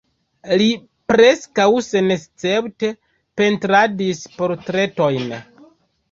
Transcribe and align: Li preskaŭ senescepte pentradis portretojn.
Li 0.59 0.67
preskaŭ 1.11 1.65
senescepte 1.87 2.89
pentradis 3.41 4.23
portretojn. 4.39 5.29